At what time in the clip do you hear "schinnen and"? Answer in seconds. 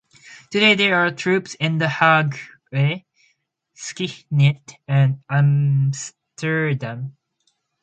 3.77-5.21